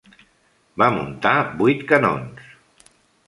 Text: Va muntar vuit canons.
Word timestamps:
Va 0.81 0.87
muntar 0.95 1.35
vuit 1.61 1.85
canons. 1.91 2.49